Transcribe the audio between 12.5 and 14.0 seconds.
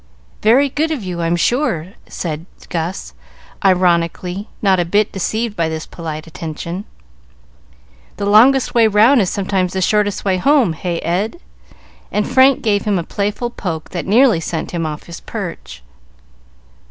gave him a playful poke